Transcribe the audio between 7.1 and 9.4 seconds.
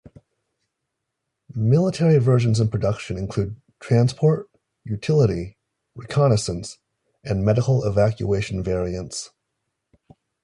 and medical evacuation variants.